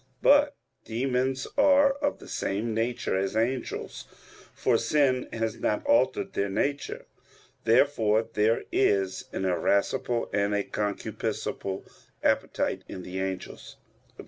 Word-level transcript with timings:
But 0.23 0.55
demons 0.83 1.45
are 1.59 1.91
of 1.97 2.17
the 2.17 2.27
same 2.27 2.73
nature 2.73 3.15
as 3.15 3.35
angels; 3.35 4.07
for 4.51 4.75
sin 4.79 5.29
has 5.31 5.59
not 5.59 5.85
altered 5.85 6.33
their 6.33 6.49
nature. 6.49 7.05
Therefore 7.65 8.23
there 8.23 8.63
is 8.71 9.25
an 9.31 9.45
irascible 9.45 10.27
and 10.33 10.55
a 10.55 10.63
concupiscible 10.63 11.85
appetite 12.23 12.83
in 12.87 13.03
the 13.03 13.19
angels. 13.19 13.75
Obj. 14.17 14.19